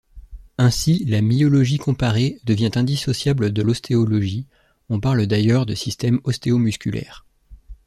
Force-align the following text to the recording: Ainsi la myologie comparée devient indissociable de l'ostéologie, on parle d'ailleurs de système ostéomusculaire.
Ainsi 0.57 1.05
la 1.05 1.21
myologie 1.21 1.77
comparée 1.77 2.39
devient 2.43 2.71
indissociable 2.73 3.53
de 3.53 3.61
l'ostéologie, 3.61 4.47
on 4.89 4.99
parle 4.99 5.27
d'ailleurs 5.27 5.67
de 5.67 5.75
système 5.75 6.19
ostéomusculaire. 6.23 7.27